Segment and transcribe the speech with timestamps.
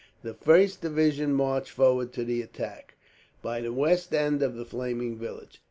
[0.23, 2.95] The first division marched forward to the attack,
[3.43, 5.59] by the west end of the flaming village.